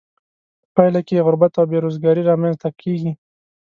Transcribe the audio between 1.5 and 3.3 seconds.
او بې روزګاري را مینځ ته کیږي.